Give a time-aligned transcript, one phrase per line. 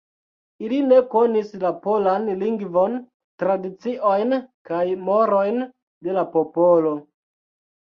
[0.67, 2.97] Ili ne konis la polan lingvon,
[3.45, 4.35] tradiciojn
[4.73, 5.63] kaj morojn
[6.11, 6.99] de la popolo.